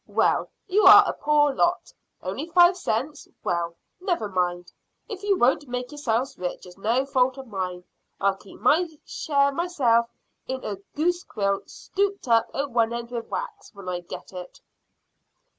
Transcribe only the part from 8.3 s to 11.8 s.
keep my share myself in a goose quill